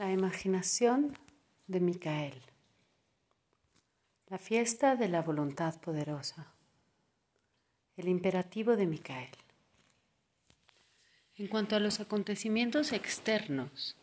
[0.00, 1.14] La imaginación
[1.66, 2.40] de Micael.
[4.28, 6.54] La fiesta de la voluntad poderosa.
[7.98, 9.28] El imperativo de Micael.
[11.36, 13.94] En cuanto a los acontecimientos externos,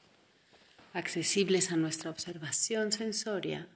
[0.94, 3.68] accesibles a nuestra observación sensoria,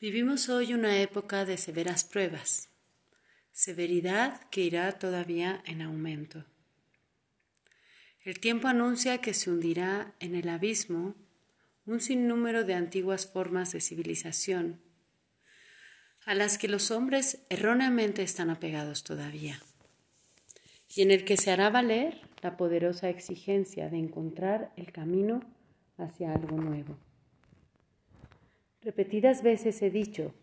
[0.00, 2.68] vivimos hoy una época de severas pruebas,
[3.50, 6.44] severidad que irá todavía en aumento.
[8.26, 11.14] El tiempo anuncia que se hundirá en el abismo
[11.86, 14.80] un sinnúmero de antiguas formas de civilización
[16.24, 19.60] a las que los hombres erróneamente están apegados todavía,
[20.92, 25.44] y en el que se hará valer la poderosa exigencia de encontrar el camino
[25.96, 26.98] hacia algo nuevo.
[28.82, 30.34] Repetidas veces he dicho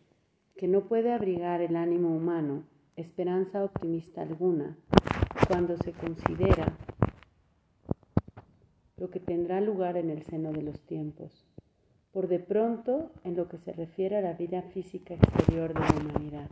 [0.56, 2.64] que no puede abrigar el ánimo humano
[2.95, 4.78] esperanza optimista alguna
[5.50, 6.78] cuando se considera
[9.04, 11.44] lo que tendrá lugar en el seno de los tiempos,
[12.14, 15.92] por de pronto en lo que se refiere a la vida física exterior de la
[15.92, 16.50] humanidad.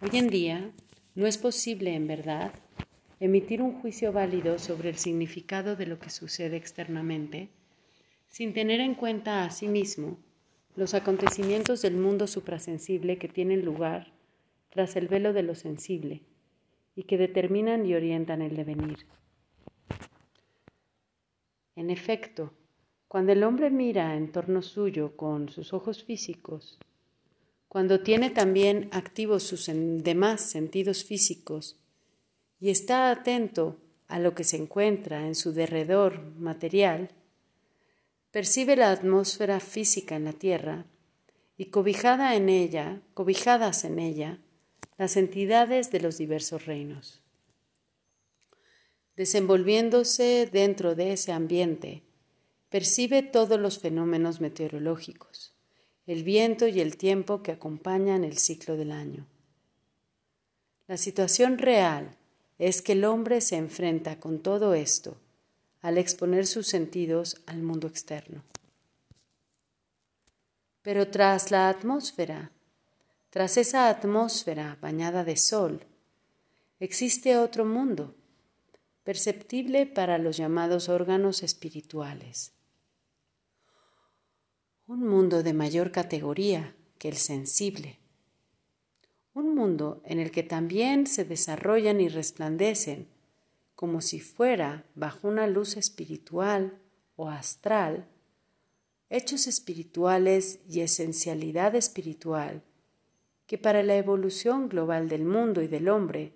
[0.00, 0.70] Hoy en día
[1.14, 2.50] no es posible, en verdad,
[3.20, 7.50] emitir un juicio válido sobre el significado de lo que sucede externamente
[8.30, 10.16] sin tener en cuenta a sí mismo
[10.76, 14.17] los acontecimientos del mundo suprasensible que tienen lugar
[14.78, 16.22] tras el velo de lo sensible
[16.94, 19.06] y que determinan y orientan el devenir.
[21.74, 22.52] En efecto,
[23.08, 26.78] cuando el hombre mira en torno suyo con sus ojos físicos,
[27.66, 31.80] cuando tiene también activos sus demás sentidos físicos
[32.60, 37.10] y está atento a lo que se encuentra en su derredor material,
[38.30, 40.84] percibe la atmósfera física en la Tierra
[41.56, 44.38] y cobijada en ella, cobijadas en ella,
[44.98, 47.22] las entidades de los diversos reinos.
[49.16, 52.02] Desenvolviéndose dentro de ese ambiente,
[52.68, 55.54] percibe todos los fenómenos meteorológicos,
[56.06, 59.26] el viento y el tiempo que acompañan el ciclo del año.
[60.88, 62.16] La situación real
[62.58, 65.16] es que el hombre se enfrenta con todo esto
[65.80, 68.42] al exponer sus sentidos al mundo externo.
[70.82, 72.50] Pero tras la atmósfera
[73.30, 75.86] tras esa atmósfera bañada de sol,
[76.80, 78.14] existe otro mundo,
[79.04, 82.52] perceptible para los llamados órganos espirituales.
[84.86, 87.98] Un mundo de mayor categoría que el sensible.
[89.34, 93.08] Un mundo en el que también se desarrollan y resplandecen,
[93.74, 96.78] como si fuera bajo una luz espiritual
[97.16, 98.08] o astral,
[99.10, 102.62] hechos espirituales y esencialidad espiritual
[103.48, 106.34] que para la evolución global del mundo y del hombre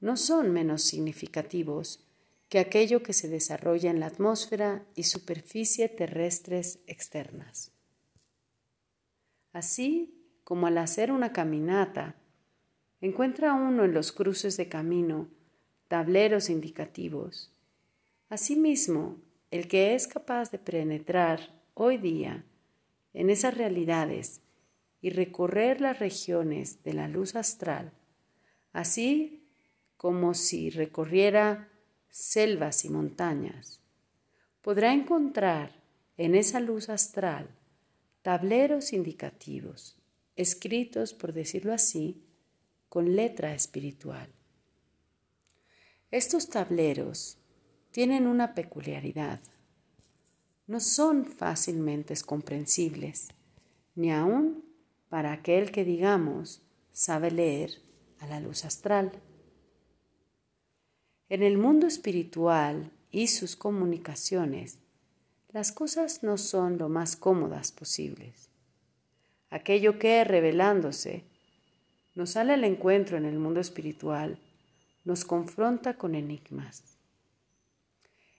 [0.00, 2.04] no son menos significativos
[2.48, 7.70] que aquello que se desarrolla en la atmósfera y superficie terrestres externas.
[9.52, 12.16] Así como al hacer una caminata,
[13.00, 15.28] encuentra uno en los cruces de camino
[15.86, 17.52] tableros indicativos,
[18.28, 19.22] asimismo,
[19.52, 22.44] el que es capaz de penetrar hoy día
[23.12, 24.42] en esas realidades
[25.02, 27.92] y recorrer las regiones de la luz astral,
[28.72, 29.44] así
[29.96, 31.68] como si recorriera
[32.08, 33.80] selvas y montañas,
[34.62, 35.82] podrá encontrar
[36.16, 37.50] en esa luz astral
[38.22, 39.96] tableros indicativos,
[40.36, 42.22] escritos, por decirlo así,
[42.88, 44.28] con letra espiritual.
[46.12, 47.38] Estos tableros
[47.90, 49.40] tienen una peculiaridad.
[50.68, 53.28] No son fácilmente comprensibles,
[53.96, 54.71] ni aun
[55.12, 57.82] para aquel que, digamos, sabe leer
[58.20, 59.12] a la luz astral.
[61.28, 64.78] En el mundo espiritual y sus comunicaciones,
[65.50, 68.48] las cosas no son lo más cómodas posibles.
[69.50, 71.24] Aquello que, revelándose,
[72.14, 74.38] nos sale al encuentro en el mundo espiritual,
[75.04, 76.96] nos confronta con enigmas.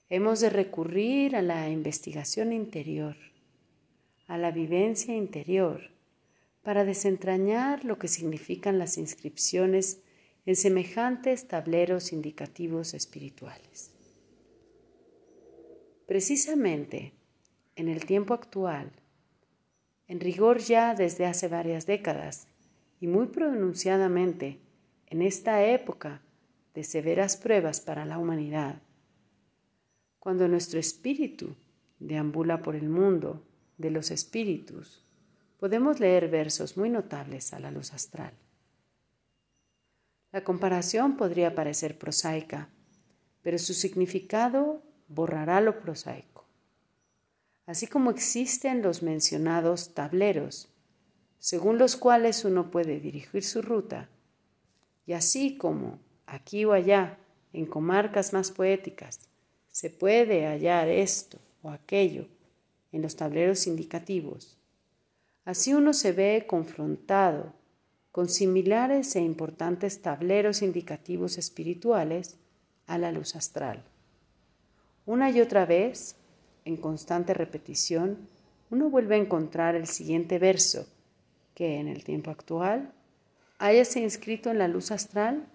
[0.10, 3.16] Hemos de recurrir a la investigación interior,
[4.26, 5.94] a la vivencia interior,
[6.64, 10.02] para desentrañar lo que significan las inscripciones
[10.46, 13.92] en semejantes tableros indicativos espirituales.
[16.06, 17.14] Precisamente
[17.76, 18.92] en el tiempo actual,
[20.08, 22.48] en rigor ya desde hace varias décadas
[23.00, 24.60] y muy pronunciadamente
[25.08, 26.22] en esta época
[26.74, 28.82] de severas pruebas para la humanidad,
[30.20, 31.56] cuando nuestro espíritu
[32.00, 33.46] deambula por el mundo
[33.78, 35.03] de los espíritus,
[35.64, 38.34] podemos leer versos muy notables a la luz astral.
[40.34, 42.68] La comparación podría parecer prosaica,
[43.42, 46.44] pero su significado borrará lo prosaico.
[47.66, 50.68] Así como existen los mencionados tableros,
[51.40, 54.10] según los cuales uno puede dirigir su ruta,
[55.06, 57.20] y así como aquí o allá,
[57.54, 59.30] en comarcas más poéticas,
[59.72, 62.28] se puede hallar esto o aquello
[62.92, 64.58] en los tableros indicativos,
[65.46, 67.54] así uno se ve confrontado
[68.12, 72.38] con similares e importantes tableros indicativos espirituales
[72.86, 73.84] a la luz astral.
[75.06, 76.16] Una y otra vez,
[76.64, 78.30] en constante repetición,
[78.70, 80.88] uno vuelve a encontrar el siguiente verso,
[81.56, 82.94] que en el tiempo actual
[83.58, 85.48] hayase inscrito en la luz astral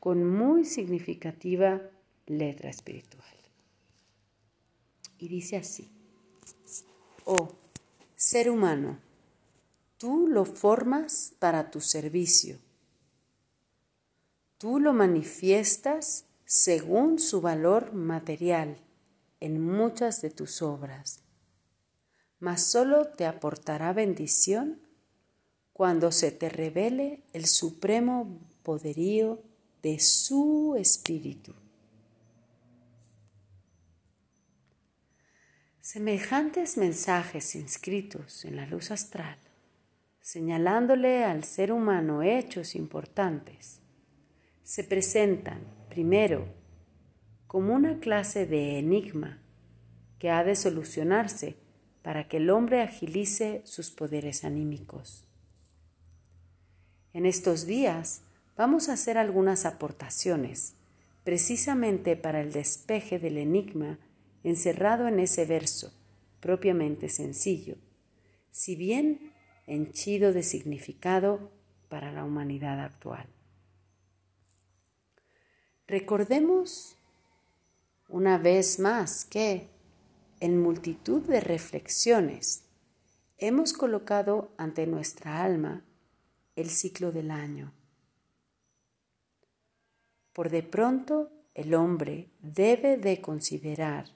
[0.00, 1.80] con muy significativa
[2.26, 3.24] letra espiritual.
[5.18, 5.90] Y dice así,
[7.24, 7.48] oh
[8.16, 8.98] ser humano,
[9.98, 12.58] tú lo formas para tu servicio,
[14.58, 18.78] tú lo manifiestas según su valor material
[19.40, 21.22] en muchas de tus obras,
[22.38, 24.80] mas solo te aportará bendición
[25.72, 29.42] cuando se te revele el supremo poderío
[29.82, 31.54] de su espíritu.
[35.80, 39.38] Semejantes mensajes inscritos en la luz astral,
[40.24, 43.82] señalándole al ser humano hechos importantes,
[44.62, 45.60] se presentan
[45.90, 46.46] primero
[47.46, 49.42] como una clase de enigma
[50.18, 51.58] que ha de solucionarse
[52.00, 55.26] para que el hombre agilice sus poderes anímicos.
[57.12, 58.22] En estos días
[58.56, 60.74] vamos a hacer algunas aportaciones,
[61.22, 63.98] precisamente para el despeje del enigma
[64.42, 65.92] encerrado en ese verso,
[66.40, 67.76] propiamente sencillo,
[68.52, 69.33] si bien
[69.66, 71.50] henchido de significado
[71.88, 73.26] para la humanidad actual.
[75.86, 76.96] Recordemos
[78.08, 79.68] una vez más que,
[80.40, 82.64] en multitud de reflexiones,
[83.38, 85.84] hemos colocado ante nuestra alma
[86.56, 87.72] el ciclo del año.
[90.32, 94.06] Por de pronto, el hombre debe de considerar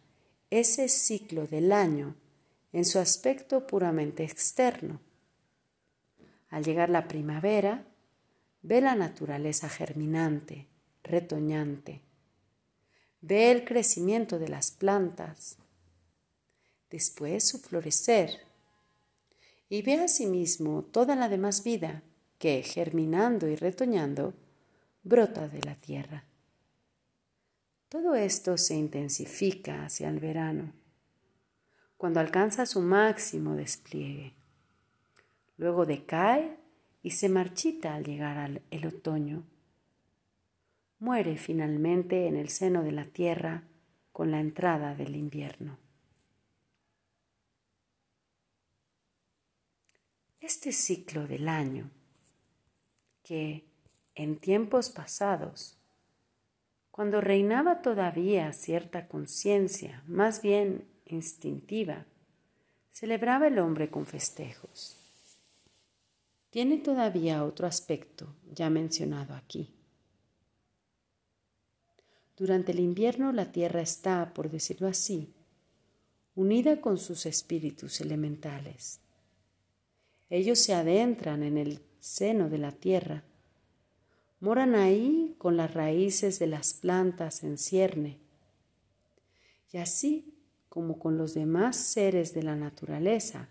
[0.50, 2.16] ese ciclo del año
[2.72, 5.00] en su aspecto puramente externo.
[6.48, 7.84] Al llegar la primavera,
[8.62, 10.66] ve la naturaleza germinante,
[11.02, 12.02] retoñante,
[13.20, 15.58] ve el crecimiento de las plantas,
[16.90, 18.30] después su florecer,
[19.68, 22.02] y ve asimismo toda la demás vida
[22.38, 24.32] que, germinando y retoñando,
[25.02, 26.24] brota de la tierra.
[27.88, 30.72] Todo esto se intensifica hacia el verano,
[31.96, 34.37] cuando alcanza su máximo despliegue.
[35.58, 36.56] Luego decae
[37.02, 39.44] y se marchita al llegar al el otoño.
[41.00, 43.64] Muere finalmente en el seno de la tierra
[44.12, 45.78] con la entrada del invierno.
[50.40, 51.90] Este ciclo del año
[53.22, 53.64] que
[54.14, 55.76] en tiempos pasados,
[56.90, 62.06] cuando reinaba todavía cierta conciencia, más bien instintiva,
[62.90, 64.97] celebraba el hombre con festejos.
[66.50, 69.74] Tiene todavía otro aspecto ya mencionado aquí.
[72.36, 75.34] Durante el invierno la tierra está, por decirlo así,
[76.34, 79.00] unida con sus espíritus elementales.
[80.30, 83.24] Ellos se adentran en el seno de la tierra.
[84.40, 88.18] Moran ahí con las raíces de las plantas en cierne.
[89.72, 90.34] Y así
[90.68, 93.48] como con los demás seres de la naturaleza,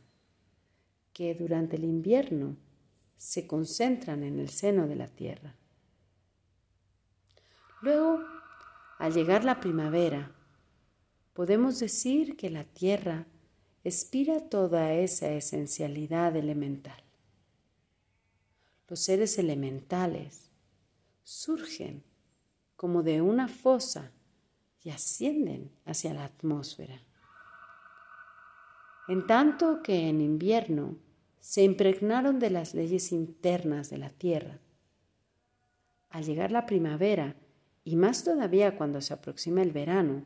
[1.13, 2.55] que durante el invierno
[3.17, 5.55] se concentran en el seno de la tierra.
[7.81, 8.23] Luego,
[8.99, 10.31] al llegar la primavera,
[11.33, 13.25] podemos decir que la tierra
[13.83, 17.07] expira toda esa esencialidad elemental
[18.87, 20.49] los seres elementales
[21.23, 22.03] surgen
[22.75, 24.11] como de una fosa
[24.81, 27.01] y ascienden hacia la atmósfera.
[29.09, 30.97] En tanto que en invierno
[31.47, 34.59] se impregnaron de las leyes internas de la tierra.
[36.09, 37.37] Al llegar la primavera,
[37.85, 40.25] y más todavía cuando se aproxima el verano,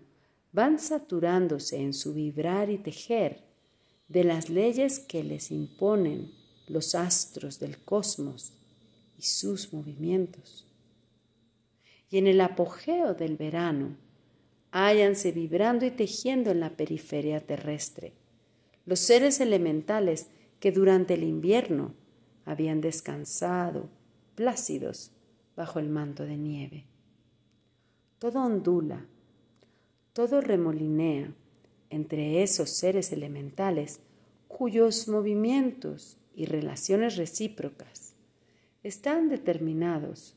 [0.52, 3.44] van saturándose en su vibrar y tejer
[4.08, 6.32] de las leyes que les imponen
[6.68, 8.54] los astros del cosmos
[9.16, 10.66] y sus movimientos.
[12.10, 13.96] Y en el apogeo del verano,
[14.72, 18.14] háyanse vibrando y tejiendo en la periferia terrestre
[18.88, 20.28] los seres elementales
[20.62, 21.96] que durante el invierno
[22.46, 23.90] habían descansado,
[24.36, 25.12] plácidos,
[25.58, 26.86] bajo el manto de nieve.
[28.20, 29.08] Todo ondula,
[30.14, 31.34] todo remolinea
[31.90, 34.00] entre esos seres elementales
[34.48, 38.14] cuyos movimientos y relaciones recíprocas
[38.84, 40.36] están determinados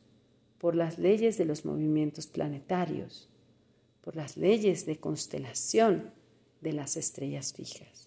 [0.59, 3.29] por las leyes de los movimientos planetarios,
[4.01, 6.13] por las leyes de constelación
[6.63, 8.04] de las estrellas fijas.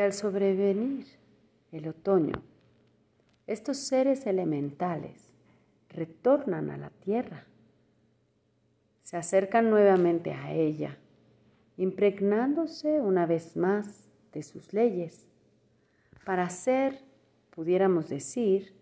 [0.00, 1.06] Al sobrevenir
[1.72, 2.42] el otoño,
[3.46, 5.30] estos seres elementales
[5.88, 7.46] retornan a la tierra,
[9.02, 10.96] se acercan nuevamente a ella,
[11.76, 15.26] impregnándose una vez más de sus leyes,
[16.24, 17.00] para ser,
[17.50, 18.72] pudiéramos decir,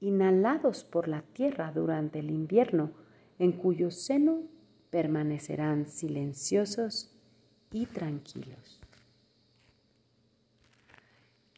[0.00, 2.90] inhalados por la tierra durante el invierno,
[3.38, 4.42] en cuyo seno
[4.90, 7.14] permanecerán silenciosos
[7.70, 8.85] y tranquilos.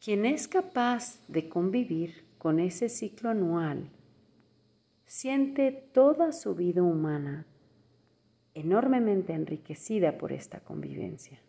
[0.01, 3.89] Quien es capaz de convivir con ese ciclo anual
[5.05, 7.45] siente toda su vida humana
[8.53, 11.39] enormemente enriquecida por esta convivencia.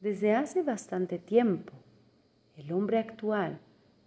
[0.00, 1.72] Desde hace bastante tiempo,
[2.56, 3.60] el hombre actual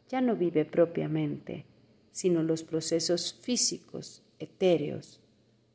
[0.07, 1.65] ya no vive propiamente,
[2.11, 5.19] sino los procesos físicos, etéreos,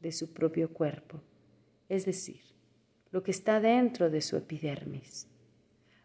[0.01, 1.21] de su propio cuerpo,
[1.89, 2.43] es decir,
[3.11, 5.27] lo que está dentro de su epidermis.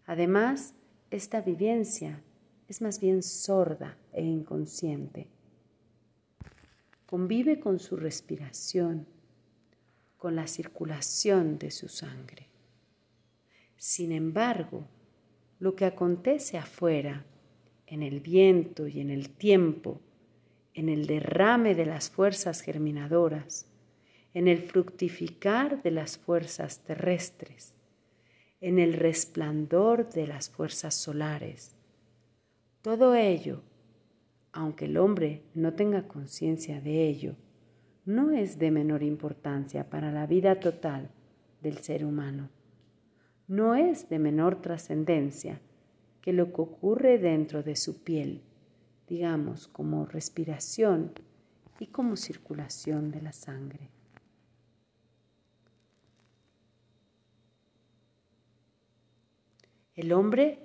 [0.05, 0.74] Además,
[1.12, 2.24] esta vivencia
[2.70, 5.27] es más bien sorda e inconsciente.
[7.06, 9.06] Convive con su respiración,
[10.18, 12.48] con la circulación de su sangre.
[13.75, 14.88] Sin embargo,
[15.60, 17.25] lo que acontece afuera,
[17.88, 20.00] en el viento y en el tiempo,
[20.74, 23.68] en el derrame de las fuerzas germinadoras,
[24.34, 27.74] en el fructificar de las fuerzas terrestres,
[28.62, 31.75] en el resplandor de las fuerzas solares.
[32.84, 33.62] Todo ello,
[34.53, 37.36] aunque el hombre no tenga conciencia de ello,
[38.06, 41.10] no es de menor importancia para la vida total
[41.62, 42.50] del ser humano.
[43.48, 45.60] No es de menor trascendencia
[46.22, 48.41] que lo que ocurre dentro de su piel,
[49.08, 51.12] digamos como respiración
[51.80, 53.89] y como circulación de la sangre.
[60.01, 60.58] El hombre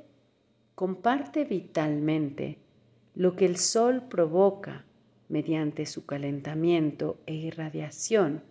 [0.74, 2.56] comparte vitalmente
[3.14, 4.86] lo que el sol provoca
[5.28, 8.42] mediante su calentamiento e irradiación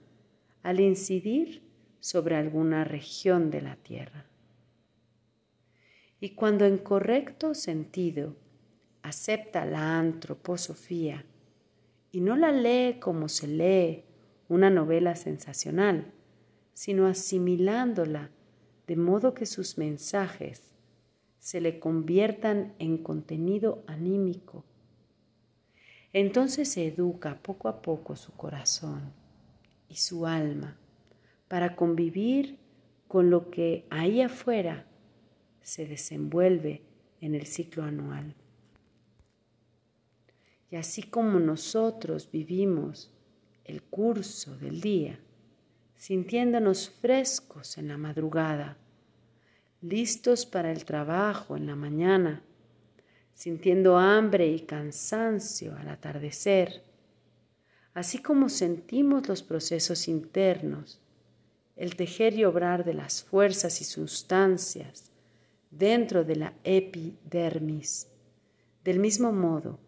[0.62, 1.64] al incidir
[2.00, 4.28] sobre alguna región de la Tierra.
[6.20, 8.36] Y cuando en correcto sentido
[9.02, 11.26] acepta la antroposofía
[12.12, 14.04] y no la lee como se lee
[14.50, 16.14] una novela sensacional,
[16.76, 18.30] sino asimilándola
[18.86, 20.75] de modo que sus mensajes
[21.46, 24.66] se le conviertan en contenido anímico.
[26.12, 29.14] Entonces se educa poco a poco su corazón
[29.88, 30.76] y su alma
[31.48, 32.58] para convivir
[33.08, 34.88] con lo que ahí afuera
[35.62, 36.82] se desenvuelve
[37.22, 38.34] en el ciclo anual.
[40.72, 43.12] Y así como nosotros vivimos
[43.66, 45.20] el curso del día,
[45.96, 48.80] sintiéndonos frescos en la madrugada,
[49.90, 52.42] listos para el trabajo en la mañana,
[53.34, 56.84] sintiendo hambre y cansancio al atardecer,
[57.94, 61.00] así como sentimos los procesos internos,
[61.76, 65.12] el tejer y obrar de las fuerzas y sustancias
[65.70, 68.08] dentro de la epidermis.
[68.84, 69.80] Del mismo modo,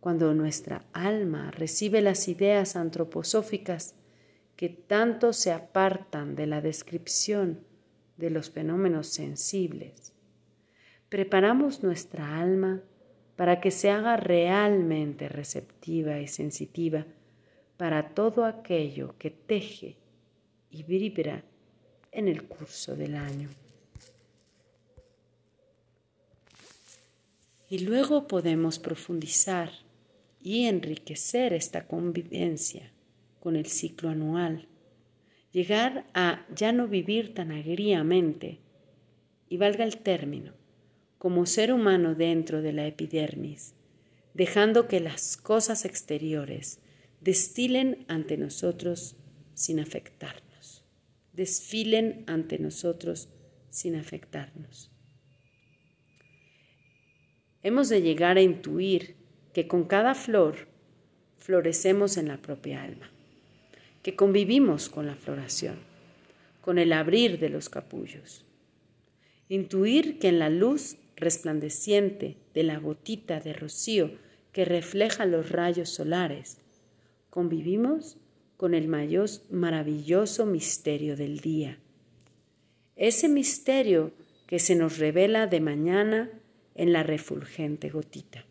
[0.00, 3.94] cuando nuestra alma recibe las ideas antroposóficas
[4.56, 7.69] que tanto se apartan de la descripción
[8.20, 10.12] de los fenómenos sensibles.
[11.08, 12.82] Preparamos nuestra alma
[13.34, 17.06] para que se haga realmente receptiva y sensitiva
[17.76, 19.96] para todo aquello que teje
[20.70, 21.42] y vibra
[22.12, 23.48] en el curso del año.
[27.68, 29.70] Y luego podemos profundizar
[30.42, 32.92] y enriquecer esta convivencia
[33.40, 34.66] con el ciclo anual
[35.52, 38.60] llegar a ya no vivir tan agriamente,
[39.48, 40.52] y valga el término,
[41.18, 43.74] como ser humano dentro de la epidermis,
[44.32, 46.78] dejando que las cosas exteriores
[47.20, 49.16] destilen ante nosotros
[49.54, 50.84] sin afectarnos,
[51.32, 53.28] desfilen ante nosotros
[53.70, 54.90] sin afectarnos.
[57.62, 59.16] Hemos de llegar a intuir
[59.52, 60.68] que con cada flor
[61.36, 63.09] florecemos en la propia alma,
[64.02, 65.76] que convivimos con la floración,
[66.60, 68.44] con el abrir de los capullos.
[69.48, 74.12] Intuir que en la luz resplandeciente de la gotita de rocío
[74.52, 76.58] que refleja los rayos solares,
[77.28, 78.16] convivimos
[78.56, 81.78] con el maravilloso misterio del día.
[82.96, 84.12] Ese misterio
[84.46, 86.30] que se nos revela de mañana
[86.74, 88.44] en la refulgente gotita.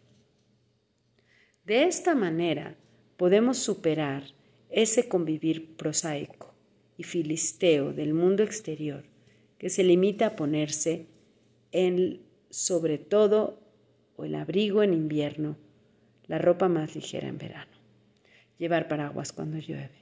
[1.65, 2.75] De esta manera
[3.17, 4.23] podemos superar
[4.69, 6.53] ese convivir prosaico
[6.97, 9.03] y filisteo del mundo exterior
[9.57, 11.07] que se limita a ponerse
[11.71, 13.59] en sobre todo
[14.15, 15.57] o el abrigo en invierno,
[16.27, 17.71] la ropa más ligera en verano,
[18.57, 19.99] llevar paraguas cuando llueve.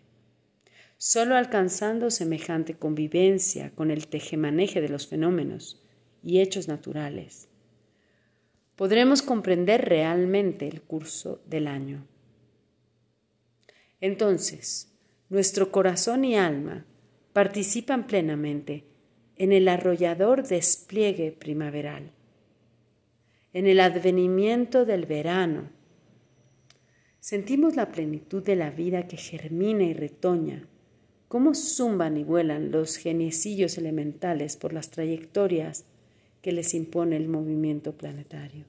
[0.98, 5.84] Solo alcanzando semejante convivencia con el tejemaneje de los fenómenos
[6.24, 7.48] y hechos naturales,
[8.76, 12.08] podremos comprender realmente el curso del año.
[14.00, 14.94] Entonces,
[15.30, 16.86] nuestro corazón y alma
[17.34, 18.86] participan plenamente
[19.36, 22.12] en el arrollador despliegue primaveral,
[23.54, 25.70] en el advenimiento del verano.
[27.20, 30.68] Sentimos la plenitud de la vida que germina y retoña,
[31.28, 35.86] cómo zumban y vuelan los geniecillos elementales por las trayectorias
[36.42, 38.66] que les impone el movimiento planetario.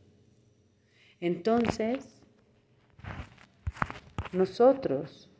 [1.20, 2.17] Entonces,
[4.32, 5.30] nosotros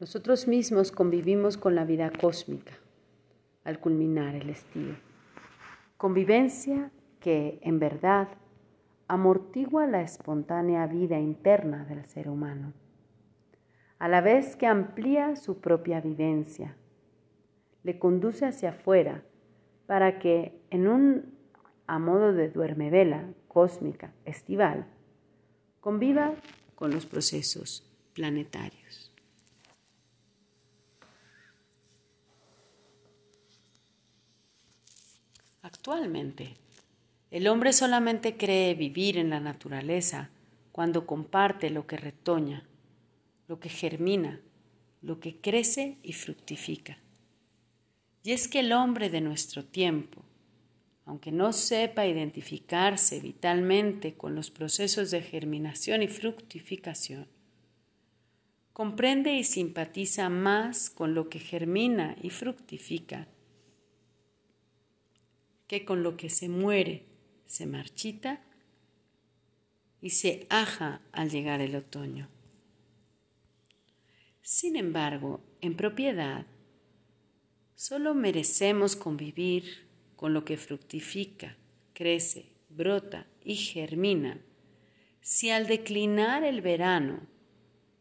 [0.00, 2.72] nosotros mismos convivimos con la vida cósmica
[3.64, 4.96] al culminar el estío.
[5.96, 8.28] Convivencia que, en verdad,
[9.08, 12.74] amortigua la espontánea vida interna del ser humano
[14.04, 16.76] a la vez que amplía su propia vivencia,
[17.84, 19.22] le conduce hacia afuera
[19.86, 21.33] para que en un
[21.86, 24.86] a modo de duermevela cósmica estival
[25.80, 26.34] conviva
[26.74, 29.12] con los procesos planetarios.
[35.62, 36.56] Actualmente,
[37.30, 40.30] el hombre solamente cree vivir en la naturaleza
[40.72, 42.64] cuando comparte lo que retoña
[43.46, 44.40] lo que germina,
[45.02, 46.98] lo que crece y fructifica.
[48.22, 50.23] Y es que el hombre de nuestro tiempo,
[51.06, 57.28] aunque no sepa identificarse vitalmente con los procesos de germinación y fructificación,
[58.72, 63.28] comprende y simpatiza más con lo que germina y fructifica
[65.66, 67.06] que con lo que se muere,
[67.46, 68.42] se marchita
[70.00, 72.28] y se aja al llegar el otoño.
[74.42, 76.46] Sin embargo, en propiedad,
[77.74, 79.83] solo merecemos convivir
[80.16, 81.56] con lo que fructifica,
[81.92, 84.40] crece, brota y germina
[85.24, 87.20] si al declinar el verano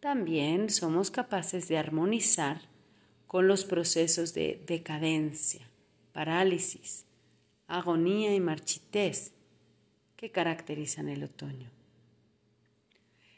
[0.02, 2.62] también somos capaces de armonizar
[3.28, 5.66] con los procesos de decadencia,
[6.12, 7.06] parálisis,
[7.68, 9.32] agonía y marchitez
[10.18, 11.72] que caracterizan el otoño.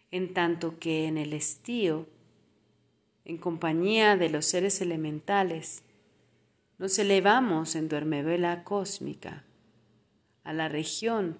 [0.09, 2.07] En tanto que en el estío
[3.23, 5.83] en compañía de los seres elementales,
[6.77, 9.43] nos elevamos en duermevela cósmica
[10.43, 11.37] a la región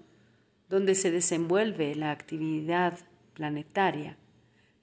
[0.68, 2.98] donde se desenvuelve la actividad
[3.34, 4.16] planetaria,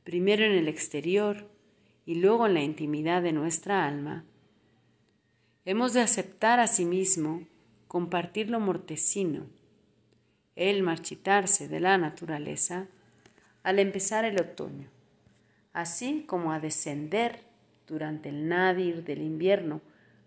[0.04, 1.50] primero en el exterior
[2.06, 4.26] y luego en la intimidad de nuestra alma,
[5.66, 7.48] hemos de aceptar a sí mismo
[7.88, 9.48] compartir lo mortecino,
[10.56, 12.88] el marchitarse de la naturaleza
[13.64, 14.94] al empezar el otoño
[15.74, 17.42] así como a descender
[17.88, 19.82] durante el nadir del invierno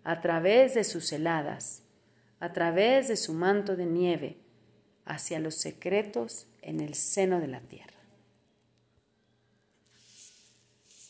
[0.07, 1.83] a través de sus heladas,
[2.39, 4.37] a través de su manto de nieve,
[5.03, 7.99] hacia los secretos en el seno de la tierra.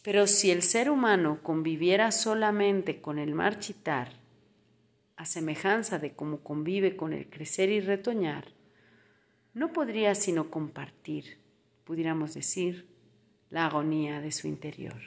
[0.01, 4.13] Pero si el ser humano conviviera solamente con el marchitar,
[5.15, 8.45] a semejanza de cómo convive con el crecer y retoñar,
[9.53, 11.37] no podría sino compartir,
[11.83, 12.87] pudiéramos decir,
[13.51, 14.99] la agonía de su interior.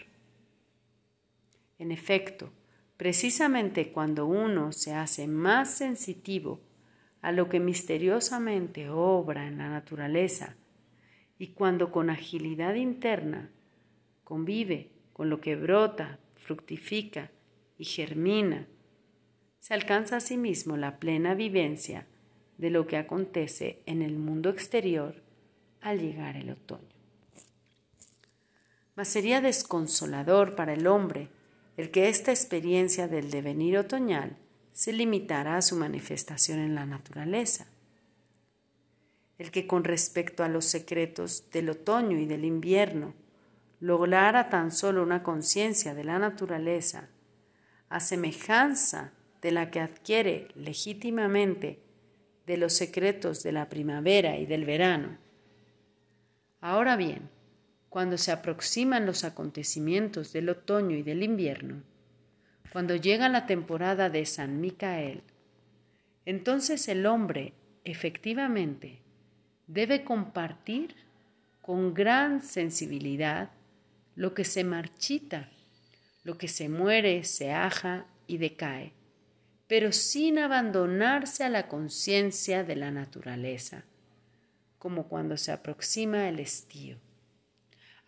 [1.81, 2.53] En efecto,
[3.01, 6.61] precisamente cuando uno se hace más sensitivo
[7.23, 10.55] a lo que misteriosamente obra en la naturaleza
[11.39, 13.49] y cuando con agilidad interna
[14.23, 17.31] convive con lo que brota, fructifica
[17.79, 18.67] y germina,
[19.61, 22.07] se alcanza a sí mismo la plena vivencia
[22.59, 25.23] de lo que acontece en el mundo exterior
[25.81, 26.85] al llegar el otoño.
[28.95, 31.31] Mas sería desconsolador para el hombre
[31.77, 34.37] el que esta experiencia del devenir otoñal
[34.73, 37.67] se limitara a su manifestación en la naturaleza.
[39.39, 43.15] El que con respecto a los secretos del otoño y del invierno
[43.81, 47.09] lograra tan solo una conciencia de la naturaleza,
[47.89, 51.83] a semejanza de la que adquiere legítimamente
[52.47, 55.19] de los secretos de la primavera y del verano.
[56.61, 57.31] Ahora bien,
[57.91, 61.83] cuando se aproximan los acontecimientos del otoño y del invierno,
[62.73, 65.25] cuando llega la temporada de San Micael,
[66.25, 67.53] entonces el hombre
[67.85, 69.01] efectivamente
[69.67, 70.95] debe compartir
[71.61, 73.51] con gran sensibilidad
[74.15, 75.51] lo que se marchita,
[76.23, 78.93] lo que se muere, se aja y decae,
[79.67, 83.83] pero sin abandonarse a la conciencia de la naturaleza,
[84.79, 87.10] como cuando se aproxima el estío.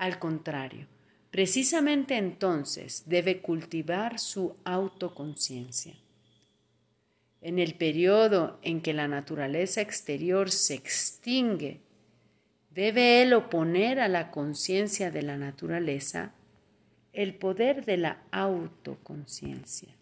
[0.02, 0.88] Al contrario,
[1.30, 5.94] precisamente entonces debe cultivar su autoconciencia.
[7.40, 11.78] En el periodo en que la naturaleza exterior se extingue,
[12.70, 16.34] debe él oponer a la conciencia de la naturaleza
[17.12, 19.94] el poder de la autoconciencia.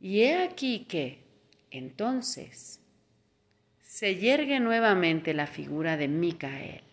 [0.00, 1.24] Y he aquí que,
[1.72, 2.78] entonces,
[3.82, 6.87] se yergue nuevamente la figura de Micael.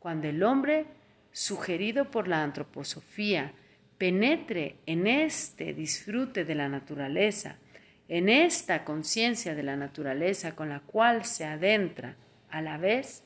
[0.00, 0.86] Cuando el hombre,
[1.30, 3.52] sugerido por la antroposofía,
[3.98, 7.58] penetre en este disfrute de la naturaleza,
[8.08, 12.16] en esta conciencia de la naturaleza con la cual se adentra
[12.48, 13.24] a la vez,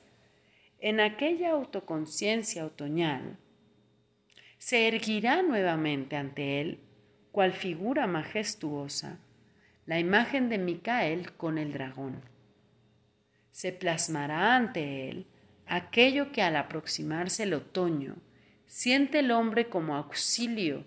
[0.81, 3.39] en aquella autoconciencia otoñal,
[4.59, 6.81] se erguirá nuevamente ante él,
[7.31, 9.21] cual figura majestuosa,
[9.87, 12.21] la imagen de Micael con el dragón.
[13.53, 15.27] Se plasmará ante él
[15.67, 18.17] aquello que al aproximarse el otoño
[18.67, 20.87] siente el hombre como auxilio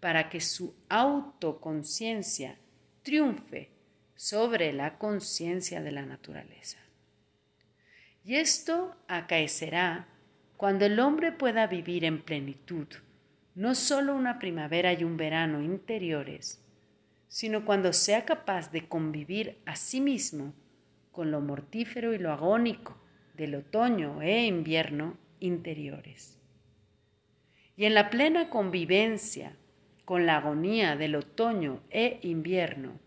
[0.00, 2.58] para que su autoconciencia
[3.02, 3.70] triunfe
[4.14, 6.78] sobre la conciencia de la naturaleza.
[8.24, 10.08] Y esto acaecerá
[10.56, 12.86] cuando el hombre pueda vivir en plenitud,
[13.54, 16.62] no solo una primavera y un verano interiores,
[17.28, 20.54] sino cuando sea capaz de convivir a sí mismo
[21.12, 22.96] con lo mortífero y lo agónico
[23.34, 26.38] del otoño e invierno interiores.
[27.76, 29.56] Y en la plena convivencia
[30.04, 32.98] con la agonía del otoño e invierno,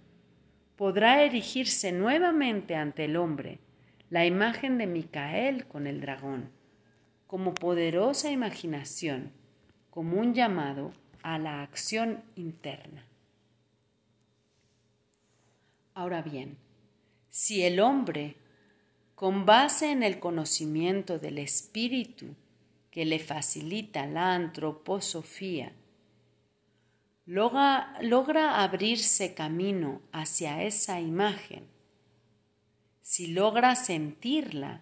[0.75, 3.59] podrá erigirse nuevamente ante el hombre
[4.09, 6.49] la imagen de Micael con el dragón,
[7.27, 9.31] como poderosa imaginación,
[9.89, 13.05] como un llamado a la acción interna.
[15.93, 16.57] Ahora bien,
[17.29, 18.37] si el hombre,
[19.17, 22.35] con base en el conocimiento del espíritu
[22.91, 25.71] que le facilita la antroposofía,
[27.25, 31.65] logra, abrirse camino hacia esa imagen,
[33.01, 34.81] si logra sentirla,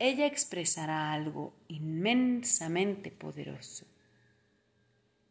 [0.00, 3.86] ella expresará algo inmensamente poderoso.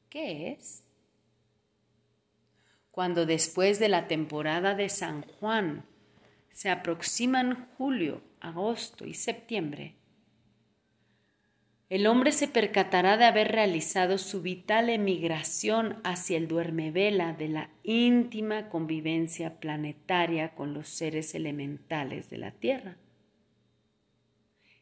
[0.10, 0.82] ¿Qué es?
[2.90, 5.84] Cuando después de la temporada de San Juan
[6.58, 9.94] se aproximan julio, agosto y septiembre,
[11.88, 17.70] el hombre se percatará de haber realizado su vital emigración hacia el duermevela de la
[17.84, 22.98] íntima convivencia planetaria con los seres elementales de la Tierra.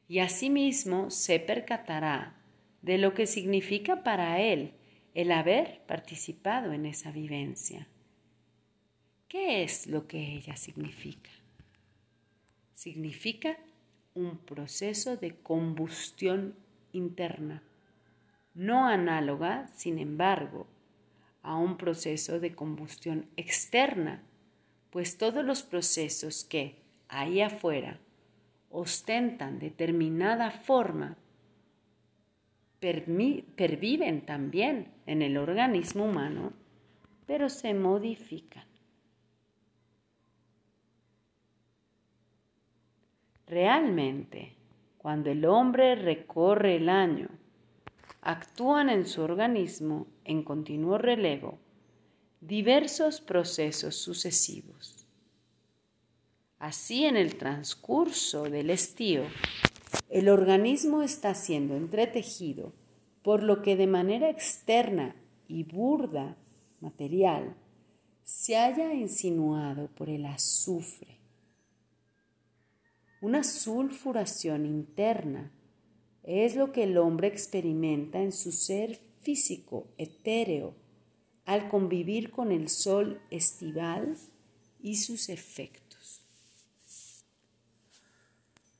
[0.07, 2.37] Y asimismo se percatará
[2.83, 4.75] de lo que significa para él
[5.13, 7.89] el haber participado en esa vivencia.
[9.27, 11.29] ¿Qué es lo que ella significa?
[12.75, 13.57] Significa
[14.13, 16.55] un proceso de combustión
[16.91, 17.63] interna,
[18.53, 20.67] no análoga, sin embargo,
[21.41, 24.21] a un proceso de combustión externa,
[24.89, 26.75] pues todos los procesos que,
[27.07, 27.99] ahí afuera,
[28.69, 31.17] ostentan determinada forma,
[32.79, 36.51] perviven también en el organismo humano,
[37.25, 38.74] pero se modifican.
[43.47, 44.55] Realmente,
[44.97, 47.29] cuando el hombre recorre el año,
[48.21, 51.59] actúan en su organismo en continuo relevo
[52.41, 55.05] diversos procesos sucesivos.
[56.57, 59.25] Así en el transcurso del estío,
[60.09, 62.73] el organismo está siendo entretejido
[63.21, 65.15] por lo que de manera externa
[65.47, 66.35] y burda,
[66.81, 67.55] material,
[68.23, 71.14] se haya insinuado por el azufre
[73.25, 75.51] una sulfuración interna
[76.21, 80.75] es lo que el hombre experimenta en su ser físico, etéreo,
[81.45, 84.15] al convivir con el sol estival
[84.79, 86.23] y sus efectos.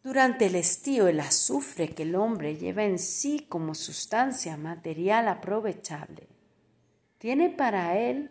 [0.04, 6.28] Durante el estío, el azufre que el hombre lleva en sí como sustancia material aprovechable
[7.18, 8.30] tiene para él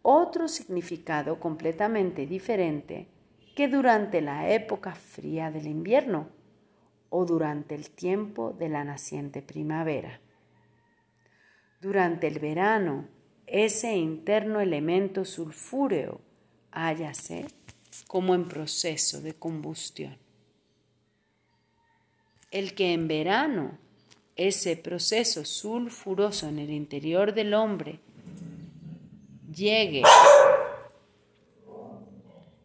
[0.00, 3.08] otro significado completamente diferente
[3.60, 6.30] que durante la época fría del invierno
[7.10, 10.18] o durante el tiempo de la naciente primavera.
[11.78, 13.06] Durante el verano,
[13.46, 16.22] ese interno elemento sulfúreo
[16.70, 17.48] hállase
[18.06, 20.16] como en proceso de combustión.
[22.50, 23.76] El que en verano
[24.36, 28.00] ese proceso sulfuroso en el interior del hombre
[29.54, 30.02] llegue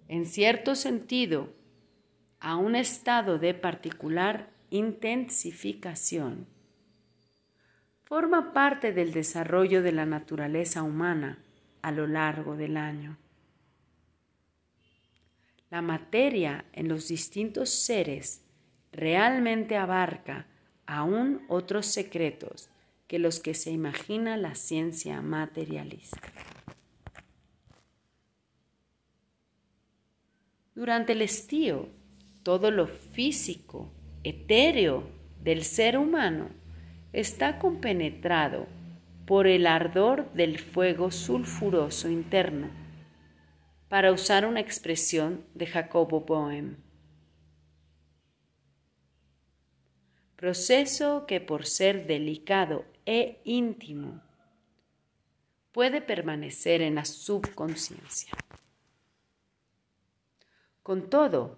[0.08, 1.50] en cierto sentido
[2.40, 6.48] a un estado de particular intensificación,
[8.04, 11.44] forma parte del desarrollo de la naturaleza humana
[11.82, 13.18] a lo largo del año.
[15.70, 18.44] La materia en los distintos seres
[18.92, 20.46] realmente abarca
[20.86, 22.70] aún otros secretos
[23.08, 26.22] que los que se imagina la ciencia materialista.
[30.76, 31.88] Durante el estío,
[32.44, 33.94] todo lo físico,
[34.26, 35.08] etéreo
[35.42, 36.50] del ser humano
[37.14, 38.68] está compenetrado
[39.26, 42.70] por el ardor del fuego sulfuroso interno,
[43.88, 46.76] para usar una expresión de Jacobo Boehm.
[50.36, 54.22] Proceso que por ser delicado e íntimo
[55.72, 58.34] puede permanecer en la subconsciencia.
[60.86, 61.58] Con todo,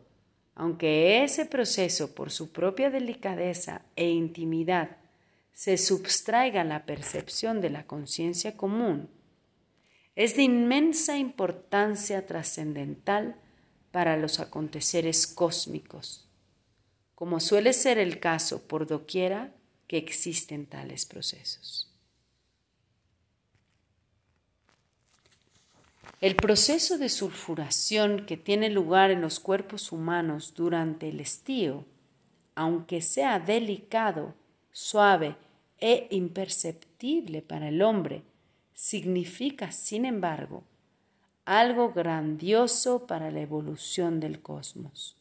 [0.56, 4.96] aunque ese proceso por su propia delicadeza e intimidad
[5.52, 9.10] se substraiga a la percepción de la conciencia común,
[10.16, 13.36] es de inmensa importancia trascendental
[13.92, 16.30] para los aconteceres cósmicos,
[17.14, 19.54] como suele ser el caso por doquiera
[19.88, 21.94] que existen tales procesos.
[26.20, 31.86] El proceso de sulfuración que tiene lugar en los cuerpos humanos durante el estío,
[32.56, 34.34] aunque sea delicado,
[34.72, 35.36] suave
[35.80, 38.24] e imperceptible para el hombre,
[38.74, 40.64] significa, sin embargo,
[41.46, 45.16] algo grandioso para la evolución del cosmos.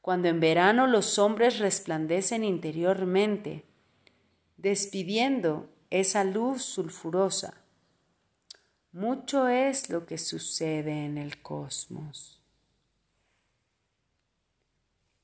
[0.00, 3.64] Cuando en verano los hombres resplandecen interiormente,
[4.56, 7.63] despidiendo esa luz sulfurosa,
[8.94, 12.40] mucho es lo que sucede en el cosmos.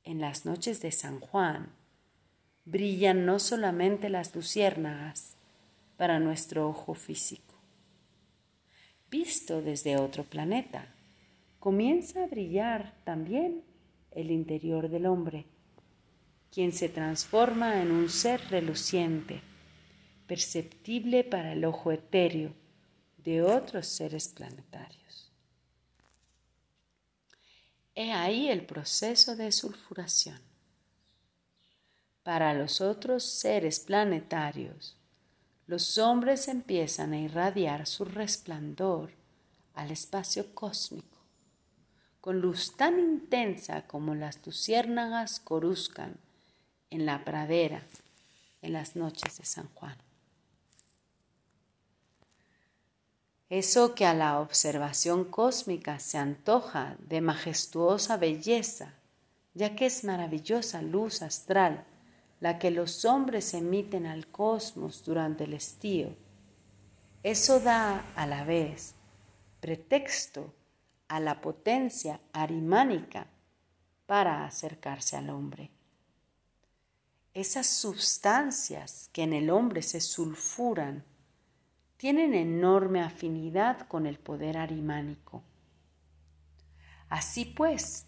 [0.03, 1.69] En las noches de San Juan
[2.65, 5.37] brillan no solamente las luciérnagas
[5.97, 7.55] para nuestro ojo físico.
[9.09, 10.93] Visto desde otro planeta,
[11.61, 13.63] comienza a brillar también
[14.11, 15.45] el interior del hombre,
[16.51, 19.43] quien se transforma en un ser reluciente,
[20.27, 22.60] perceptible para el ojo etéreo,
[23.25, 25.31] de otros seres planetarios.
[27.95, 30.41] He ahí el proceso de sulfuración.
[32.23, 34.97] Para los otros seres planetarios,
[35.67, 39.13] los hombres empiezan a irradiar su resplandor
[39.75, 41.19] al espacio cósmico,
[42.21, 46.17] con luz tan intensa como las luciérnagas coruzcan
[46.91, 47.83] en la pradera
[48.63, 49.97] en las noches de San Juan.
[53.51, 58.95] Eso que a la observación cósmica se antoja de majestuosa belleza,
[59.55, 61.85] ya que es maravillosa luz astral
[62.39, 66.15] la que los hombres emiten al cosmos durante el estío.
[67.25, 68.95] Eso da a la vez
[69.61, 70.55] pretexto
[71.09, 73.27] a la potencia arimánica
[74.07, 75.71] para acercarse al hombre.
[77.35, 81.05] Esas sustancias que en el hombre se sulfuran
[82.01, 85.43] tienen enorme afinidad con el poder arimánico.
[87.11, 88.07] Así pues,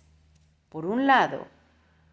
[0.70, 1.46] por un lado,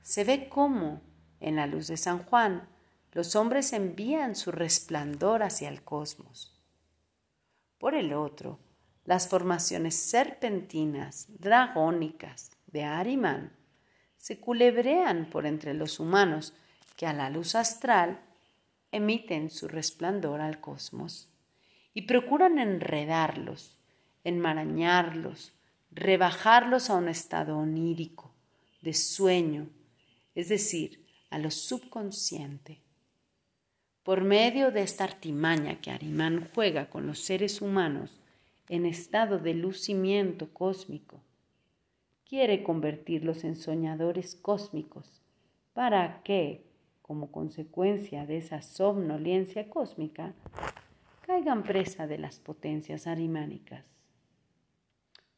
[0.02, 1.00] se ve cómo,
[1.40, 2.68] en la luz de San Juan,
[3.14, 6.62] los hombres envían su resplandor hacia el cosmos.
[7.78, 8.60] Por el otro,
[9.06, 13.54] las formaciones serpentinas, dragónicas de Arimán
[14.18, 16.54] se culebrean por entre los humanos
[16.98, 18.20] que a la luz astral
[18.92, 21.29] emiten su resplandor al cosmos
[21.94, 23.78] y procuran enredarlos,
[24.24, 25.54] enmarañarlos,
[25.92, 28.32] rebajarlos a un estado onírico,
[28.82, 29.68] de sueño,
[30.36, 32.80] es decir, a lo subconsciente.
[34.04, 38.20] Por medio de esta artimaña que Arimán juega con los seres humanos
[38.70, 41.22] en estado de lucimiento cósmico,
[42.26, 45.22] quiere convertirlos en soñadores cósmicos
[45.74, 46.64] para que,
[47.02, 50.34] como consecuencia de esa somnolencia cósmica,
[51.30, 53.86] caigan presa de las potencias arimánicas.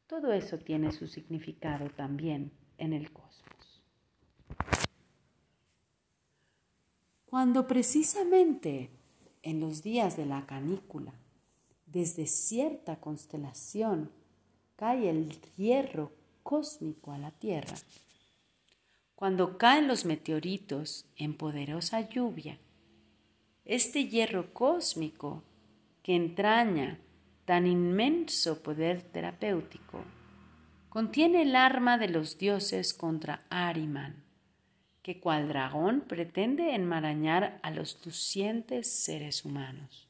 [0.07, 3.83] Todo eso tiene su significado también en el cosmos.
[7.25, 8.89] Cuando precisamente
[9.41, 11.11] en los días de la canícula,
[11.87, 14.13] desde cierta constelación,
[14.77, 17.75] cae el hierro cósmico a la Tierra,
[19.13, 22.59] cuando caen los meteoritos en poderosa lluvia,
[23.65, 25.43] este hierro cósmico
[26.03, 26.99] que entraña
[27.45, 30.03] tan inmenso poder terapéutico,
[30.89, 34.23] contiene el arma de los dioses contra Ariman,
[35.01, 40.07] que cual dragón pretende enmarañar a los lucientes seres humanos.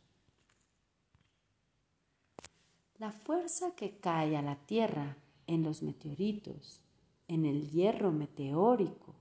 [2.98, 6.82] La fuerza que cae a la tierra en los meteoritos,
[7.28, 9.16] en el hierro meteórico,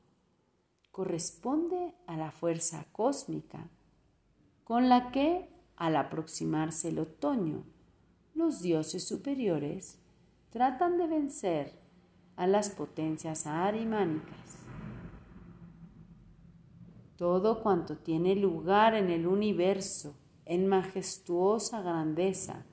[0.90, 3.68] corresponde a la fuerza cósmica
[4.64, 5.48] con la que,
[5.80, 7.64] al aproximarse el otoño,
[8.34, 9.98] los dioses superiores
[10.50, 11.72] tratan de vencer
[12.36, 14.58] a las potencias arimánicas.
[17.16, 20.14] Todo cuanto tiene lugar en el universo
[20.44, 22.66] en majestuosa grandeza,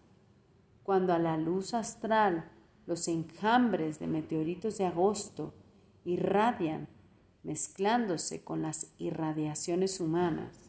[0.84, 2.52] cuando a la luz astral
[2.88, 5.54] los enjambres de meteoritos de agosto
[6.04, 6.90] irradian
[7.44, 10.67] mezclándose con las irradiaciones humanas.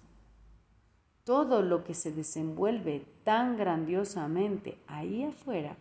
[1.29, 5.77] Todo lo que se desenvuelve tan grandiosamente ahí afuera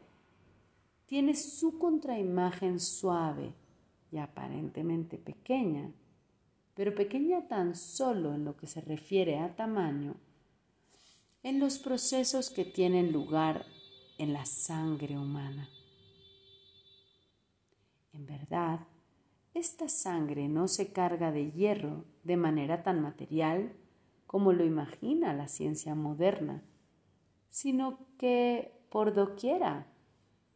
[1.06, 3.54] tiene su contraimagen suave
[4.12, 5.90] y aparentemente pequeña,
[6.74, 10.16] pero pequeña tan solo en lo que se refiere a tamaño,
[11.44, 13.66] en los procesos que tienen lugar
[14.18, 15.70] en la sangre humana.
[18.12, 18.82] En verdad,
[19.54, 23.72] esta sangre no se carga de hierro de manera tan material
[24.28, 26.64] como lo imagina la ciencia moderna,
[27.50, 29.88] sino que por doquiera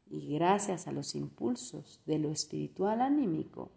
[0.06, 3.72] y gracias a los impulsos de lo espiritual anímico,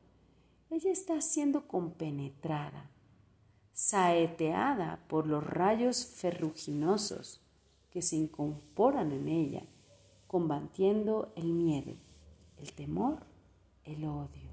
[0.69, 2.91] ella está siendo compenetrada,
[3.73, 7.41] saeteada por los rayos ferruginosos
[7.91, 9.67] que se incorporan en ella,
[10.27, 11.95] combatiendo el miedo,
[12.59, 13.25] el temor
[13.85, 14.44] el odio.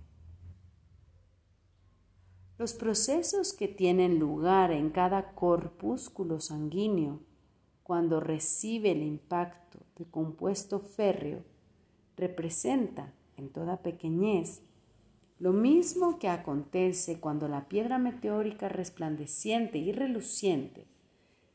[2.62, 7.20] Los procesos que tienen lugar en cada corpúsculo sanguíneo
[7.82, 11.44] cuando recibe el impacto de compuesto férreo
[12.16, 14.62] representa en toda pequeñez
[15.40, 20.86] lo mismo que acontece cuando la piedra meteórica resplandeciente y reluciente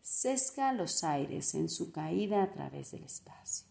[0.00, 3.68] sesga los aires en su caída a través del espacio.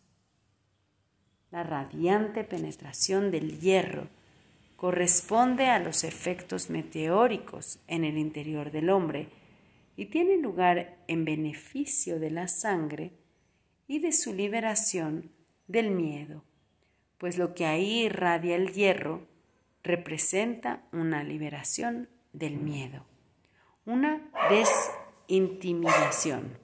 [1.52, 4.08] La radiante penetración del hierro
[4.76, 9.30] corresponde a los efectos meteóricos en el interior del hombre
[9.96, 13.14] y tiene lugar en beneficio de la sangre
[13.88, 15.32] y de su liberación
[15.68, 16.44] del miedo,
[17.18, 19.28] pues lo que ahí irradia el hierro
[19.84, 23.06] representa una liberación del miedo,
[23.86, 26.58] una desintimidación.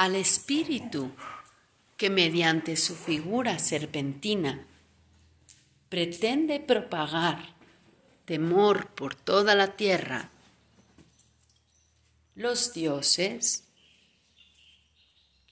[0.00, 1.10] Al espíritu
[1.98, 4.66] que mediante su figura serpentina
[5.90, 7.54] pretende propagar
[8.24, 10.30] temor por toda la tierra,
[12.34, 13.64] los dioses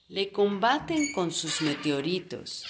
[0.07, 2.65] le combaten con sus meteoritos,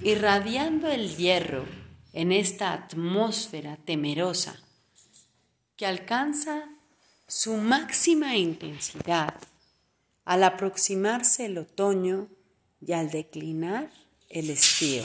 [0.00, 1.66] irradiando el hierro
[2.14, 4.58] en esta atmósfera temerosa
[5.76, 6.70] que alcanza
[7.26, 9.49] su máxima intensidad
[10.24, 12.28] al aproximarse el otoño
[12.80, 13.90] y al declinar
[14.28, 15.04] el estío.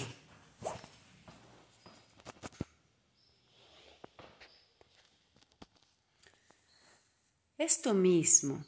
[7.57, 8.65] Esto mismo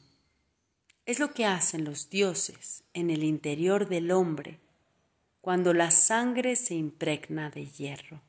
[1.05, 4.59] es lo que hacen los dioses en el interior del hombre
[5.41, 8.21] cuando la sangre se impregna de hierro.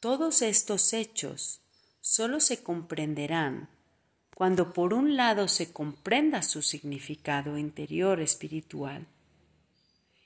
[0.00, 1.60] Todos estos hechos
[2.00, 3.68] solo se comprenderán
[4.40, 9.06] cuando por un lado se comprenda su significado interior espiritual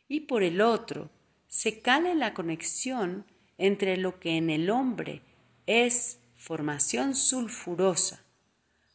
[0.07, 1.11] y por el otro
[1.49, 3.27] se cale la conexión
[3.59, 5.23] entre lo que en el hombre
[5.67, 8.23] es formación sulfurosa,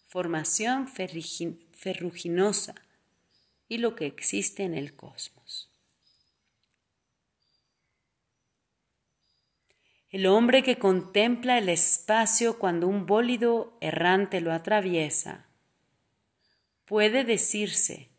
[0.07, 2.75] formación ferruginosa
[3.67, 5.68] y lo que existe en el cosmos.
[10.11, 15.45] El hombre que contempla el espacio cuando un bólido errante lo atraviesa,
[16.85, 18.09] puede decirse,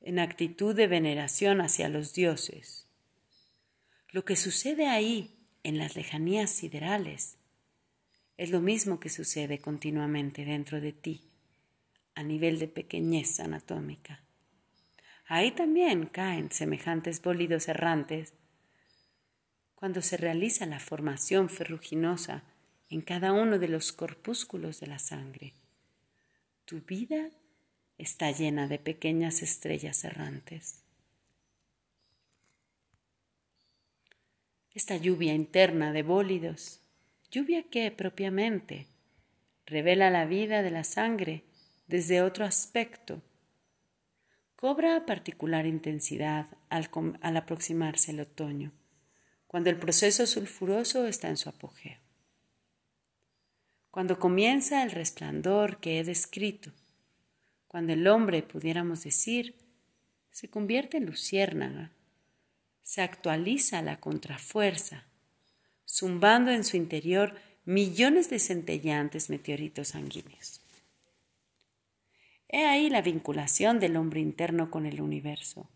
[0.00, 2.88] en actitud de veneración hacia los dioses,
[4.12, 7.36] lo que sucede ahí en las lejanías siderales
[8.38, 11.30] es lo mismo que sucede continuamente dentro de ti,
[12.14, 14.22] a nivel de pequeñez anatómica.
[15.26, 18.34] Ahí también caen semejantes bólidos errantes
[19.84, 22.42] cuando se realiza la formación ferruginosa
[22.88, 25.52] en cada uno de los corpúsculos de la sangre.
[26.64, 27.28] Tu vida
[27.98, 30.82] está llena de pequeñas estrellas errantes.
[34.72, 36.80] Esta lluvia interna de bólidos
[37.30, 38.86] lluvia que propiamente
[39.66, 41.44] revela la vida de la sangre
[41.88, 43.20] desde otro aspecto,
[44.56, 46.88] cobra particular intensidad al,
[47.20, 48.72] al aproximarse el otoño,
[49.54, 51.96] cuando el proceso sulfuroso está en su apogeo.
[53.92, 56.72] Cuando comienza el resplandor que he descrito,
[57.68, 59.54] cuando el hombre, pudiéramos decir,
[60.32, 61.92] se convierte en luciérnaga,
[62.82, 65.04] se actualiza la contrafuerza,
[65.86, 70.62] zumbando en su interior millones de centellantes meteoritos sanguíneos.
[72.48, 75.70] He ahí la vinculación del hombre interno con el universo.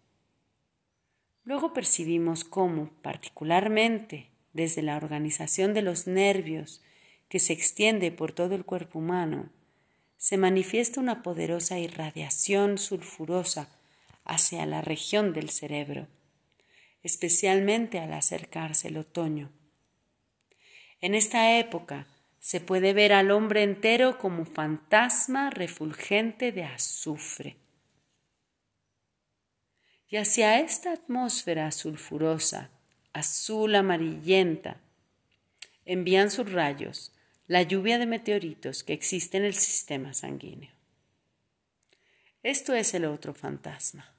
[1.49, 6.83] Luego percibimos cómo, particularmente desde la organización de los nervios
[7.31, 9.49] que se extiende por todo el cuerpo humano,
[10.19, 13.71] se manifiesta una poderosa irradiación sulfurosa
[14.27, 16.07] hacia la región del cerebro,
[17.03, 19.51] especialmente al acercarse el otoño.
[21.01, 22.09] En esta época
[22.41, 27.57] se puede ver al hombre entero como fantasma refulgente de azufre.
[30.09, 32.71] Y hacia esta atmósfera sulfurosa,
[33.13, 34.81] azul amarillenta,
[35.85, 37.13] envían sus rayos
[37.47, 40.71] la lluvia de meteoritos que existe en el sistema sanguíneo.
[42.43, 44.15] Esto es el otro fantasma.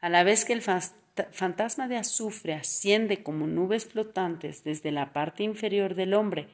[0.00, 5.42] A la vez que el fantasma de azufre asciende como nubes flotantes desde la parte
[5.42, 6.48] inferior del hombre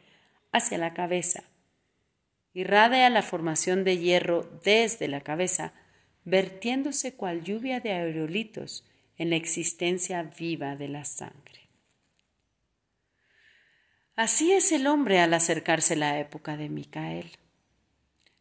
[0.53, 1.45] hacia la cabeza.
[2.55, 5.72] Irradia la formación de hierro desde la cabeza,
[6.24, 8.84] vertiéndose cual lluvia de aerolitos
[9.18, 11.68] en la existencia viva de la sangre.
[14.14, 17.30] Así es el hombre al acercarse la época de Micael.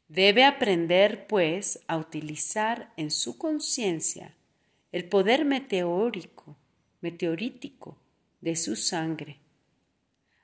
[0.10, 4.36] Debe aprender, pues, a utilizar en su conciencia
[4.92, 6.58] el poder meteórico,
[7.00, 7.98] meteorítico
[8.42, 9.40] de su sangre,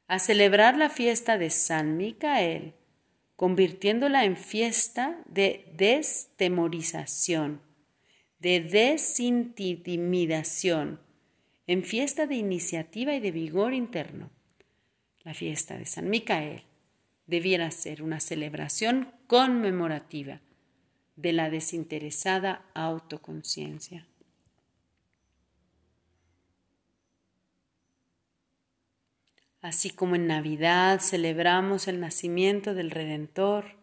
[0.08, 2.74] a celebrar la fiesta de San Micael,
[3.38, 7.62] convirtiéndola en fiesta de destemorización,
[8.40, 11.00] de desintimidación,
[11.68, 14.30] en fiesta de iniciativa y de vigor interno.
[15.24, 16.64] La fiesta de San Micael
[17.28, 20.42] debiera ser una celebración conmemorativa
[21.16, 24.08] de la desinteresada autoconciencia.
[29.68, 33.76] Así como en Navidad celebramos el nacimiento del Redentor,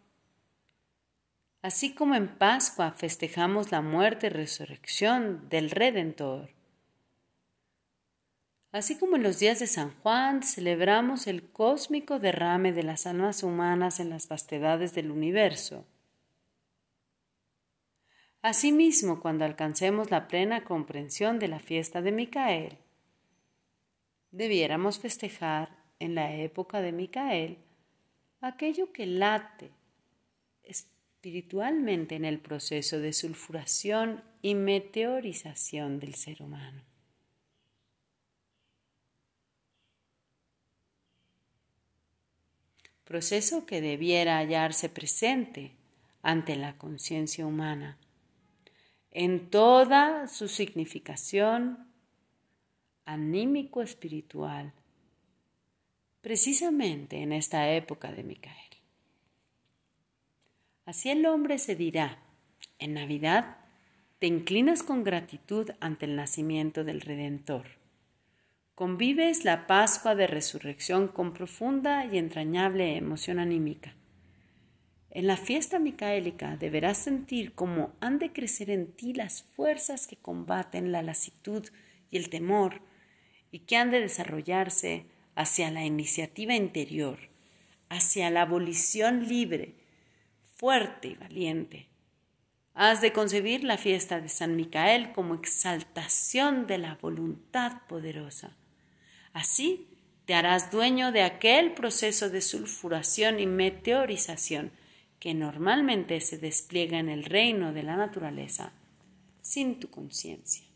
[1.61, 6.49] así como en Pascua festejamos la muerte y resurrección del Redentor,
[8.73, 13.43] así como en los días de San Juan celebramos el cósmico derrame de las almas
[13.43, 15.85] humanas en las vastedades del universo.
[18.41, 22.79] Asimismo, cuando alcancemos la plena comprensión de la fiesta de Micael,
[24.35, 27.59] debiéramos festejar en la época de Micael
[28.41, 29.71] aquello que late
[30.65, 36.83] espiritualmente en el proceso de sulfuración y meteorización del ser humano.
[43.05, 45.77] Proceso que debiera hallarse presente
[46.23, 47.99] ante la conciencia humana
[49.13, 51.94] en toda su significación
[53.05, 54.73] anímico espiritual,
[56.21, 58.57] precisamente en esta época de Micael.
[60.87, 62.19] Así el hombre se dirá,
[62.79, 63.57] en Navidad
[64.19, 67.67] te inclinas con gratitud ante el nacimiento del Redentor.
[68.75, 73.95] Convives la Pascua de Resurrección con profunda y entrañable emoción anímica.
[75.11, 80.17] En la fiesta micaélica deberás sentir cómo han de crecer en ti las fuerzas que
[80.17, 81.69] combaten la lasitud
[82.11, 82.81] y el temor
[83.55, 87.21] y que han de desarrollarse hacia la iniciativa interior,
[87.89, 89.77] hacia la abolición libre,
[90.57, 91.87] fuerte y valiente.
[92.75, 98.57] Has de concebir la fiesta de San Micael como exaltación de la voluntad poderosa.
[99.33, 99.87] Así
[100.25, 104.73] te harás dueño de aquel proceso de sulfuración y meteorización
[105.21, 108.73] que normalmente se despliega en el reino de la naturaleza
[109.43, 110.74] sin tu conciencia.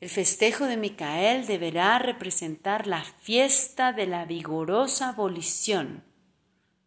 [0.00, 6.04] El festejo de Micael deberá representar la fiesta de la vigorosa abolición.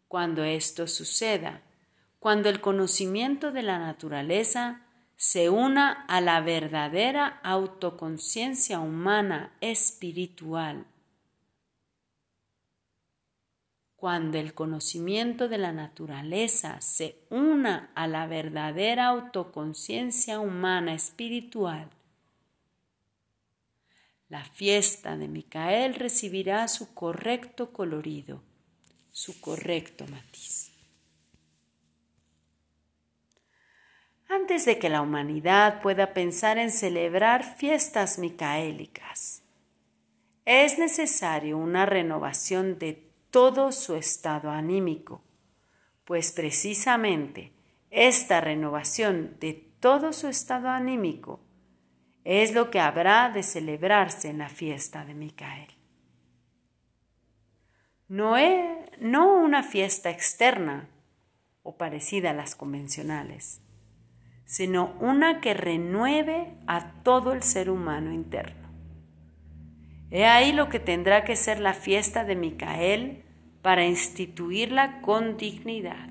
[0.08, 1.62] Cuando esto suceda,
[2.20, 4.86] cuando el conocimiento de la naturaleza
[5.18, 10.86] se una a la verdadera autoconciencia humana espiritual,
[13.98, 21.90] cuando el conocimiento de la naturaleza se una a la verdadera autoconciencia humana espiritual,
[24.32, 28.42] la fiesta de Micael recibirá su correcto colorido,
[29.12, 30.72] su correcto matiz.
[34.30, 39.44] Antes de que la humanidad pueda pensar en celebrar fiestas micaélicas,
[40.46, 45.22] es necesario una renovación de todo su estado anímico,
[46.06, 47.52] pues precisamente
[47.90, 51.42] esta renovación de todo su estado anímico
[52.24, 55.68] es lo que habrá de celebrarse en la fiesta de Micael.
[58.08, 60.90] No, es, no una fiesta externa
[61.64, 63.62] o parecida a las convencionales,
[64.46, 68.70] sino una que renueve a todo el ser humano interno.
[70.10, 73.24] He ahí lo que tendrá que ser la fiesta de Micael
[73.62, 76.10] para instituirla con dignidad.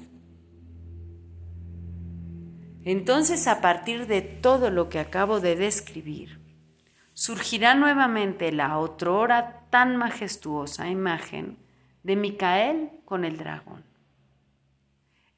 [2.85, 6.41] Entonces, a partir de todo lo que acabo de describir,
[7.12, 11.59] surgirá nuevamente la otrora tan majestuosa imagen
[12.03, 13.85] de Micael con el dragón.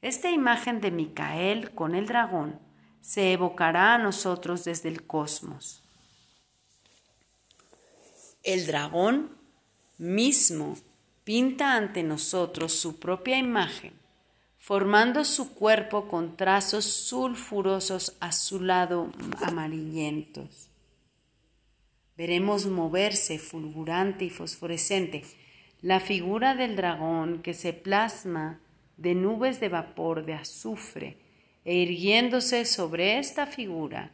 [0.01, 2.59] Esta imagen de Micael con el dragón
[3.01, 5.83] se evocará a nosotros desde el cosmos.
[8.43, 9.37] El dragón
[9.97, 10.77] mismo
[11.23, 14.02] pinta ante nosotros su propia imagen
[14.63, 19.11] formando su cuerpo con trazos sulfurosos azulado
[19.41, 20.69] amarillentos.
[22.15, 25.25] Veremos moverse fulgurante y fosforescente
[25.81, 28.61] la figura del dragón que se plasma
[28.95, 31.17] de nubes de vapor de azufre
[31.65, 34.11] e irguiéndose sobre esta figura,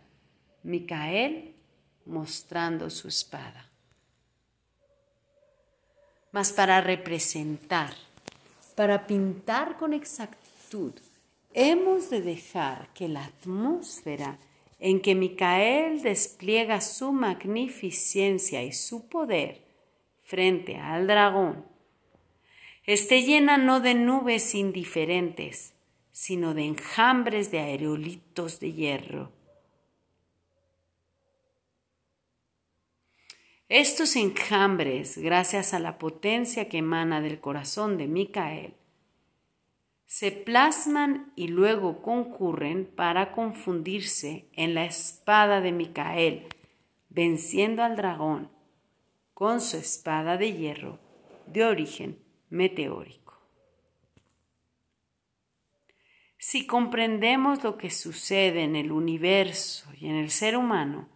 [0.64, 1.54] Micael
[2.08, 3.70] mostrando su espada.
[6.32, 7.94] Mas para representar
[8.80, 10.94] para pintar con exactitud,
[11.54, 14.40] hemos de dejar que la atmósfera
[14.80, 19.66] en que Micael despliega su magnificencia y su poder
[20.24, 21.66] frente al dragón,
[22.86, 25.74] esté llena no de nubes indiferentes,
[26.14, 29.34] sino de enjambres de aerolitos de hierro.
[33.70, 38.74] Estos enjambres, gracias a la potencia que emana del corazón de Micael,
[40.08, 46.48] se plasman y luego concurren para confundirse en la espada de Micael,
[47.10, 48.50] venciendo al dragón
[49.36, 50.98] con su espada de hierro
[51.46, 52.18] de origen
[52.50, 53.40] meteórico.
[56.40, 61.08] Si comprendemos lo que sucede en el universo y en el ser humano,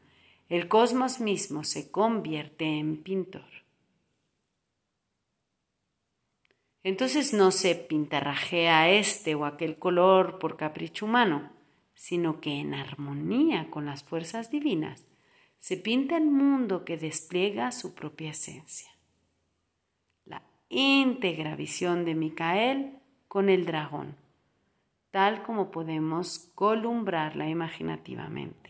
[0.49, 3.63] el cosmos mismo se convierte en pintor.
[6.83, 11.49] Entonces no se pintarrajea este o aquel color por capricho humano,
[11.95, 15.05] sino que en armonía con las fuerzas divinas
[15.59, 18.91] se pinta el mundo que despliega su propia esencia.
[20.25, 24.17] La íntegra visión de Micael con el dragón,
[25.09, 28.62] tal como podemos columbrarla imaginativamente.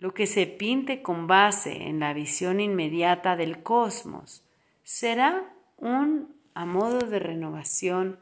[0.00, 4.42] Lo que se pinte con base en la visión inmediata del cosmos
[4.82, 8.18] será un a modo de renovación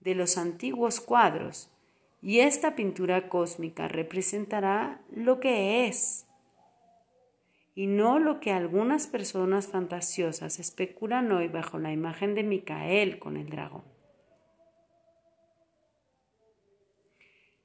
[0.00, 1.70] de los antiguos cuadros
[2.22, 6.26] y esta pintura cósmica representará lo que es
[7.74, 13.36] y no lo que algunas personas fantasiosas especulan hoy bajo la imagen de Micael con
[13.36, 13.95] el dragón.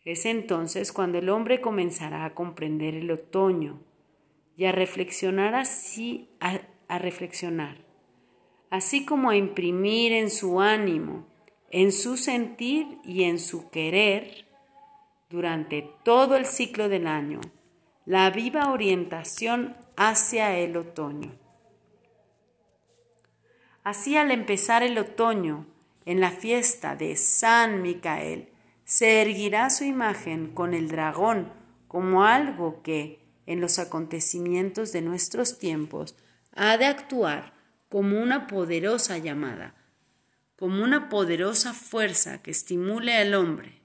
[0.03, 3.79] Es entonces cuando el hombre comenzará a comprender el otoño
[4.57, 7.77] y a reflexionar así, a, reflexionar,
[8.69, 11.27] así como a imprimir en su ánimo,
[11.69, 14.47] en su sentir y en su querer
[15.29, 17.39] durante todo el ciclo del año
[18.05, 21.31] la viva orientación hacia el otoño.
[23.83, 25.67] Así al empezar el otoño,
[26.05, 28.50] en la fiesta de San Micael,
[28.91, 31.53] se erguirá su imagen con el dragón
[31.87, 36.17] como algo que, en los acontecimientos de nuestros tiempos,
[36.51, 37.53] ha de actuar
[37.87, 39.75] como una poderosa llamada,
[40.57, 43.79] como una poderosa fuerza que estimule al hombre.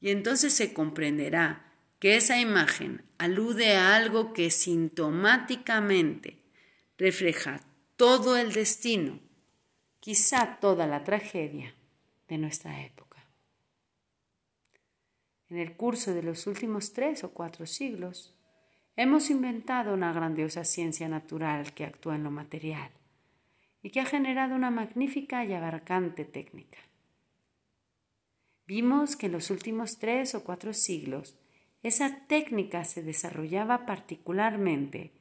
[0.00, 6.44] Y entonces se comprenderá que esa imagen alude a algo que sintomáticamente
[6.96, 7.60] refleja
[7.96, 9.18] todo el destino,
[9.98, 11.74] quizá toda la tragedia
[12.28, 13.03] de nuestra época.
[15.54, 18.34] En el curso de los últimos tres o cuatro siglos,
[18.96, 22.90] hemos inventado una grandiosa ciencia natural que actúa en lo material
[23.80, 26.78] y que ha generado una magnífica y abarcante técnica.
[28.66, 31.38] Vimos que en los últimos tres o cuatro siglos
[31.84, 35.12] esa técnica se desarrollaba particularmente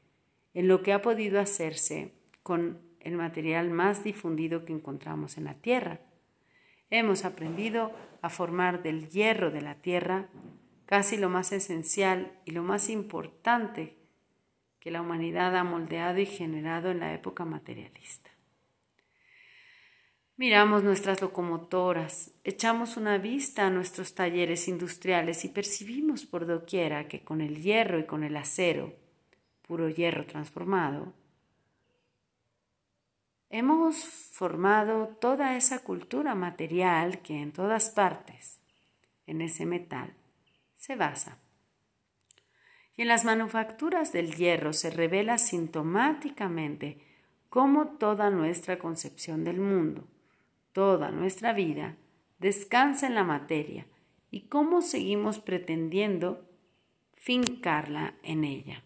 [0.55, 2.11] en lo que ha podido hacerse
[2.41, 5.99] con el material más difundido que encontramos en la Tierra.
[6.95, 7.91] Hemos aprendido
[8.21, 10.27] a formar del hierro de la Tierra
[10.85, 13.97] casi lo más esencial y lo más importante
[14.79, 18.29] que la humanidad ha moldeado y generado en la época materialista.
[20.37, 27.23] Miramos nuestras locomotoras, echamos una vista a nuestros talleres industriales y percibimos por doquiera que
[27.23, 28.93] con el hierro y con el acero,
[29.63, 31.11] puro hierro transformado,
[33.53, 38.59] hemos formado toda esa cultura material que en todas partes,
[39.27, 40.15] en ese metal,
[40.75, 41.37] se basa.
[42.97, 46.97] Y en las manufacturas del hierro se revela sintomáticamente
[47.49, 50.07] cómo toda nuestra concepción del mundo,
[50.71, 51.95] toda nuestra vida
[52.39, 53.85] descansa en la materia
[54.31, 56.49] y cómo seguimos pretendiendo
[57.13, 58.83] fincarla en ella.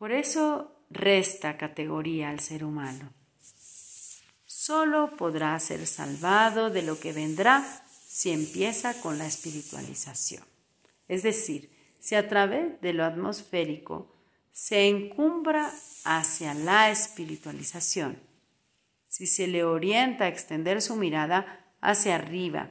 [0.00, 3.12] Por eso resta categoría al ser humano.
[4.46, 10.42] Solo podrá ser salvado de lo que vendrá si empieza con la espiritualización.
[11.06, 14.10] Es decir, si a través de lo atmosférico
[14.52, 15.70] se encumbra
[16.06, 18.18] hacia la espiritualización,
[19.06, 22.70] si se le orienta a extender su mirada hacia arriba,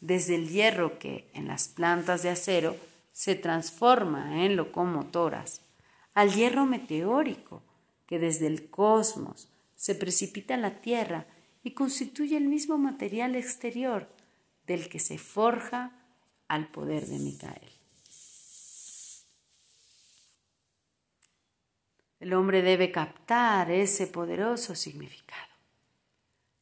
[0.00, 2.78] desde el hierro que en las plantas de acero
[3.12, 5.60] se transforma en locomotoras,
[6.14, 7.62] al hierro meteórico
[8.06, 11.26] que desde el cosmos se precipita a la Tierra
[11.62, 14.08] y constituye el mismo material exterior
[14.66, 15.92] del que se forja
[16.48, 17.72] al poder de Micael.
[22.20, 25.40] El hombre debe captar ese poderoso significado.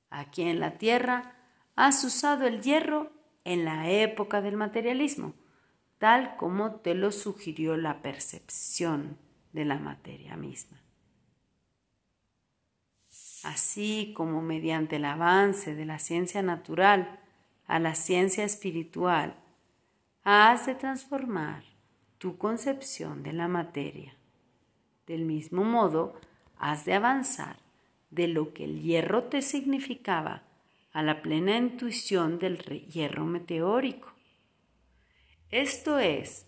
[0.08, 1.34] Aquí en la Tierra
[1.76, 3.12] has usado el hierro
[3.44, 5.34] en la época del materialismo,
[5.98, 9.18] tal como te lo sugirió la percepción
[9.52, 10.80] de la materia misma.
[13.42, 17.20] Así como mediante el avance de la ciencia natural
[17.66, 19.36] a la ciencia espiritual,
[20.22, 21.64] has de transformar
[22.18, 24.14] tu concepción de la materia
[25.10, 26.20] del mismo modo,
[26.56, 27.56] has de avanzar
[28.10, 30.44] de lo que el hierro te significaba
[30.92, 34.12] a la plena intuición del hierro meteórico.
[35.50, 36.46] Esto es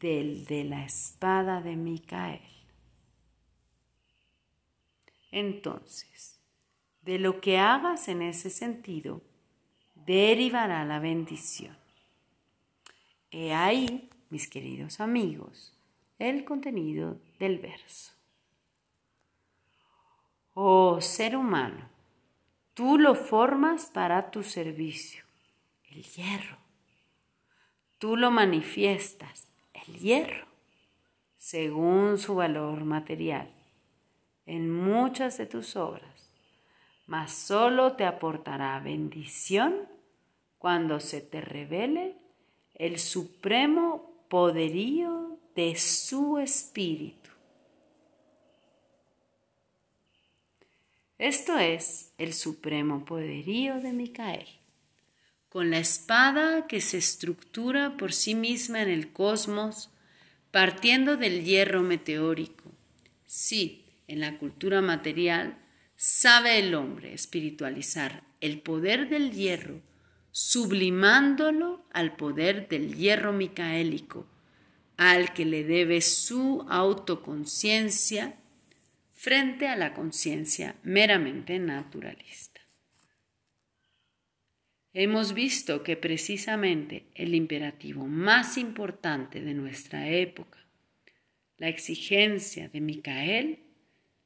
[0.00, 2.40] del de la espada de Micael.
[5.30, 6.40] Entonces,
[7.02, 9.22] de lo que hagas en ese sentido,
[9.94, 11.76] derivará la bendición.
[13.30, 15.72] He ahí, mis queridos amigos,
[16.18, 18.12] el contenido del verso.
[20.54, 21.88] Oh ser humano,
[22.74, 25.24] tú lo formas para tu servicio,
[25.90, 26.58] el hierro.
[27.98, 29.49] Tú lo manifiestas,
[29.98, 30.46] hierro,
[31.36, 33.50] según su valor material,
[34.46, 36.30] en muchas de tus obras,
[37.06, 39.88] mas solo te aportará bendición
[40.58, 42.16] cuando se te revele
[42.74, 47.30] el supremo poderío de su espíritu.
[51.18, 54.48] Esto es el supremo poderío de Micael,
[55.50, 59.90] con la espada que se estructura por sí misma en el cosmos,
[60.52, 62.72] partiendo del hierro meteórico.
[63.26, 65.58] Sí, en la cultura material
[65.96, 69.82] sabe el hombre espiritualizar el poder del hierro,
[70.30, 74.26] sublimándolo al poder del hierro micaélico,
[74.96, 78.36] al que le debe su autoconciencia
[79.12, 82.49] frente a la conciencia meramente naturalista.
[84.92, 90.58] Hemos visto que precisamente el imperativo más importante de nuestra época,
[91.58, 93.60] la exigencia de Micael,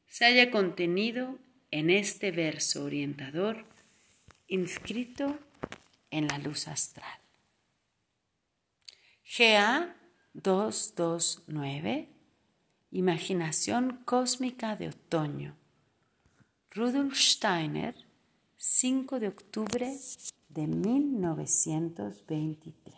[0.06, 1.38] se haya contenido
[1.70, 3.64] en este verso orientador
[4.46, 5.38] inscrito
[6.10, 7.18] en la luz astral.
[9.36, 9.96] GA
[10.34, 12.08] 229,
[12.92, 15.56] Imaginación Cósmica de Otoño.
[16.70, 17.96] Rudolf Steiner,
[18.56, 19.92] 5 de octubre
[20.54, 22.93] de 1923.